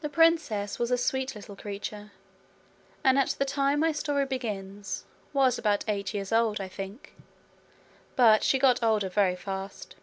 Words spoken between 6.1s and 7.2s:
years old, I think,